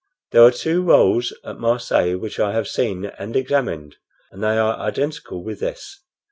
[0.31, 3.97] There are two rolls at Marseilles which I have seen and examined,
[4.31, 5.99] and they are identical with this.